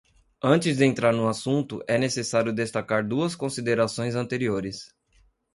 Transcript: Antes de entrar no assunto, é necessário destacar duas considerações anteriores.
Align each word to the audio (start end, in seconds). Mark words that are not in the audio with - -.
Antes 0.43 0.77
de 0.79 0.85
entrar 0.87 1.13
no 1.13 1.27
assunto, 1.29 1.79
é 1.87 1.95
necessário 1.95 2.51
destacar 2.51 3.07
duas 3.07 3.35
considerações 3.35 4.15
anteriores. 4.15 4.91